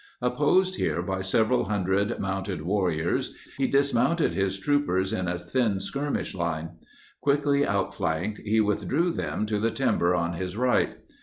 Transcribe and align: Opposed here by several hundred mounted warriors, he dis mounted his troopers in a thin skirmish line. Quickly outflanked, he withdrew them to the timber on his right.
Opposed 0.19 0.77
here 0.77 1.03
by 1.03 1.21
several 1.21 1.65
hundred 1.65 2.17
mounted 2.19 2.63
warriors, 2.63 3.35
he 3.59 3.67
dis 3.67 3.93
mounted 3.93 4.33
his 4.33 4.57
troopers 4.57 5.13
in 5.13 5.27
a 5.27 5.37
thin 5.37 5.79
skirmish 5.79 6.33
line. 6.33 6.69
Quickly 7.21 7.67
outflanked, 7.67 8.39
he 8.39 8.59
withdrew 8.59 9.11
them 9.11 9.45
to 9.45 9.59
the 9.59 9.69
timber 9.69 10.15
on 10.15 10.33
his 10.33 10.57
right. 10.57 10.97